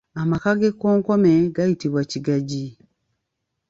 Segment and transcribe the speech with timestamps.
[0.21, 2.65] Amaka g’ekkonkome gayitibwa Kigagi.